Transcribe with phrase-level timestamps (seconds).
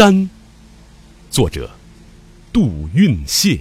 [0.00, 0.14] 山》，
[1.30, 1.70] 作者
[2.50, 3.60] 杜运谢。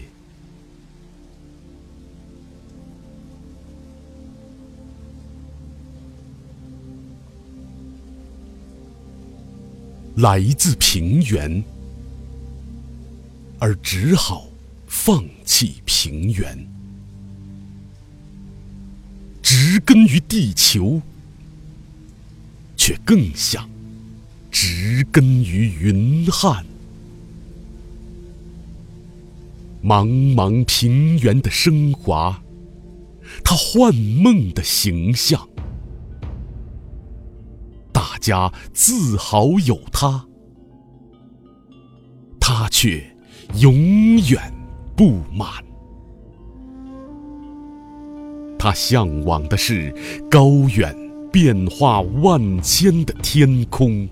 [10.15, 11.61] 来自平原，
[13.59, 14.47] 而只好
[14.87, 16.65] 放弃平原，
[19.43, 21.01] 植根于地球，
[22.77, 23.69] 却更像
[24.61, 26.65] 植根于云汉。
[29.81, 32.43] 茫茫平原的升华，
[33.41, 35.47] 他幻梦的形象。
[37.93, 40.27] 大家自豪有他，
[42.37, 43.15] 他却
[43.61, 44.53] 永远
[44.93, 45.47] 不满。
[48.59, 49.95] 他向往的是
[50.29, 50.93] 高远、
[51.31, 54.09] 变化万千的天空，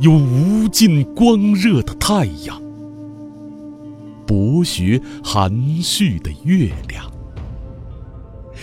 [0.00, 2.58] 有无尽光热的太阳，
[4.26, 7.12] 博学含蓄的月亮，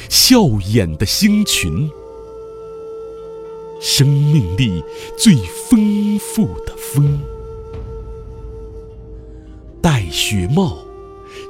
[0.09, 1.87] 笑眼的星群。
[3.79, 4.83] 生命力
[5.15, 5.35] 最
[5.69, 7.19] 丰富的风，
[9.79, 10.79] 戴雪帽，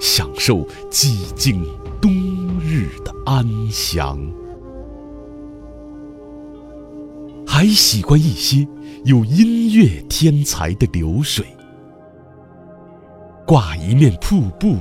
[0.02, 1.64] 享受寂静
[2.02, 2.12] 冬
[2.60, 4.20] 日的安详。
[7.60, 8.68] 还喜欢一些
[9.04, 11.44] 有音乐天才的流水，
[13.48, 14.78] 挂一面瀑布，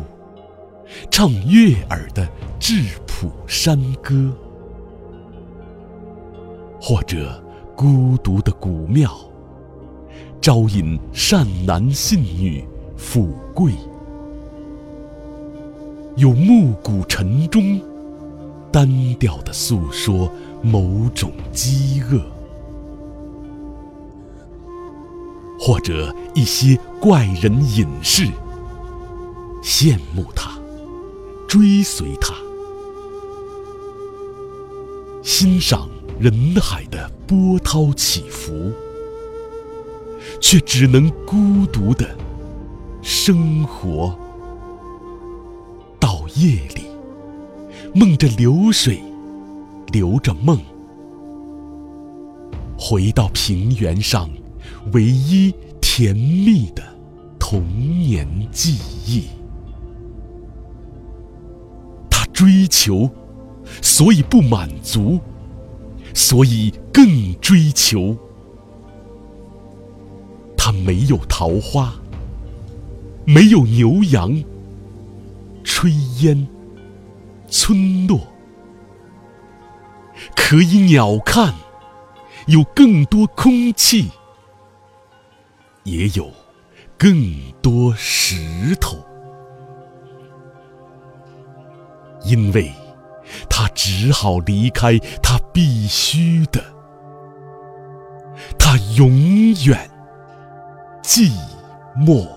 [1.11, 2.29] 唱悦耳的
[2.61, 4.31] 质朴山歌。
[6.79, 7.43] 或者
[7.75, 9.11] 孤独的古庙，
[10.39, 12.63] 招引善男信女
[12.95, 13.73] 富贵；
[16.17, 17.81] 有暮鼓晨钟，
[18.71, 22.21] 单调的诉说某种饥饿；
[25.67, 28.29] 或者一些怪人隐士，
[29.64, 30.57] 羡慕他，
[31.48, 32.33] 追随他，
[35.24, 35.89] 欣赏。
[36.20, 38.73] 人海的波涛起伏，
[40.41, 42.17] 却只能孤独的
[43.02, 44.17] 生活。
[46.01, 46.85] 到夜里，
[47.92, 49.02] 梦着流水，
[49.89, 50.58] 流着梦，
[52.79, 54.30] 回到平原上
[54.92, 56.83] 唯一甜蜜的
[57.39, 57.63] 童
[58.01, 59.24] 年记忆。
[62.11, 63.11] 他追求，
[63.83, 65.20] 所以不满足。
[66.14, 68.17] 所以更追求，
[70.57, 71.92] 他没有桃花，
[73.27, 74.42] 没有牛羊，
[75.63, 75.91] 炊
[76.23, 76.48] 烟，
[77.51, 78.20] 村落，
[80.35, 81.53] 可以鸟瞰，
[82.47, 84.08] 有更多空气，
[85.86, 86.30] 也有
[86.98, 87.33] 更
[87.63, 88.98] 多石头，
[92.23, 92.70] 因为。
[93.51, 96.63] 他只好离开他必须的，
[98.57, 99.11] 他永
[99.64, 99.91] 远
[101.02, 101.33] 寂
[101.97, 102.36] 寞。